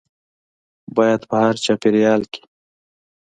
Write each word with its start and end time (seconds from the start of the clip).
باید 0.95 1.21
په 1.29 1.35
هر 1.43 1.55
چاپیریال 1.65 2.21
کې 2.31 2.41